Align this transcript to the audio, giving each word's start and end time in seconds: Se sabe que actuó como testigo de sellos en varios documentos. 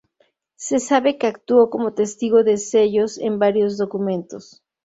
Se 0.55 0.79
sabe 0.79 1.19
que 1.19 1.27
actuó 1.27 1.69
como 1.69 1.93
testigo 1.93 2.43
de 2.43 2.57
sellos 2.57 3.19
en 3.19 3.37
varios 3.37 3.77
documentos. 3.77 4.63